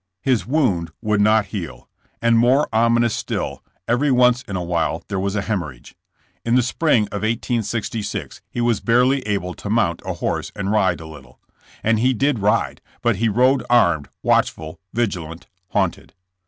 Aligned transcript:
His 0.23 0.47
wound 0.47 0.89
would 0.99 1.21
not 1.21 1.45
heal, 1.53 1.87
and 2.23 2.35
more 2.35 2.67
ominous 2.73 3.13
still 3.13 3.37
AFTER 3.37 3.45
THE 3.45 3.53
WAR. 3.53 3.63
71 3.69 3.83
every 4.07 4.11
once 4.13 4.41
in 4.47 4.55
a 4.55 4.63
while 4.63 5.03
there 5.09 5.19
was 5.19 5.35
a 5.35 5.43
hemorrhage. 5.43 5.93
In 6.43 6.55
the 6.55 6.63
spring 6.63 7.03
of 7.09 7.21
1866 7.21 8.41
he 8.49 8.61
was 8.61 8.79
barely 8.79 9.21
able 9.27 9.53
to 9.53 9.69
mount 9.69 10.01
a 10.03 10.13
horse 10.13 10.51
and 10.55 10.71
ride 10.71 11.01
a 11.01 11.05
little. 11.05 11.39
And 11.83 11.99
he 11.99 12.15
did 12.15 12.39
ride, 12.39 12.81
but 13.03 13.17
he 13.17 13.29
rode 13.29 13.63
armed, 13.69 14.09
watchful, 14.23 14.79
vigilant, 14.91 15.45
haunted. 15.67 16.15